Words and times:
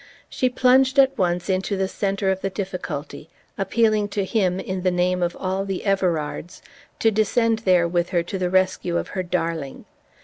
She 0.31 0.49
plunged 0.49 0.97
at 0.97 1.15
once 1.15 1.47
into 1.47 1.77
the 1.77 1.87
centre 1.87 2.31
of 2.31 2.41
the 2.41 2.49
difficulty, 2.49 3.29
appealing 3.55 4.07
to 4.07 4.25
him, 4.25 4.59
in 4.59 4.81
the 4.81 4.89
name 4.89 5.21
of 5.21 5.35
all 5.39 5.63
the 5.63 5.85
Everards, 5.85 6.63
to 6.97 7.11
descend 7.11 7.59
there 7.59 7.87
with 7.87 8.09
her 8.09 8.23
to 8.23 8.39
the 8.39 8.49
rescue 8.49 8.97
of 8.97 9.09
her 9.09 9.21
darling. 9.21 9.85